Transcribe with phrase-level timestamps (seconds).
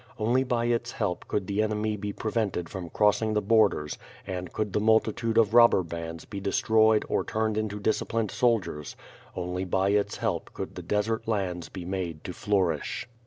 [0.17, 4.73] Only by its help could the enemy be prevented from crossing the borders, and could
[4.73, 8.95] the multi tude of robber bands be destroyed or turned into disciplined soldiers;
[9.35, 13.07] only by its help could the desert lands be made to flourish.